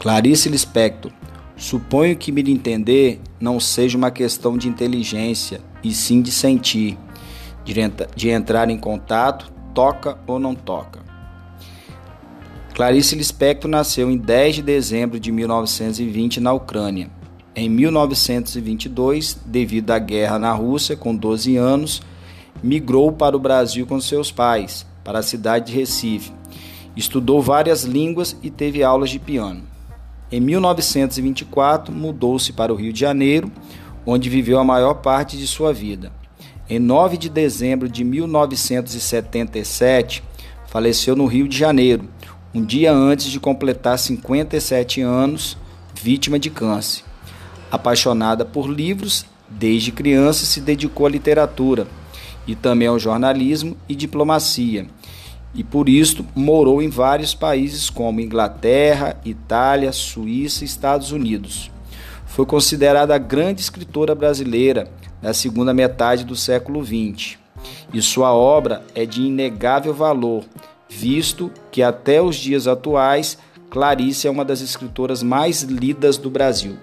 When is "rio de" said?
32.76-33.00, 41.26-41.58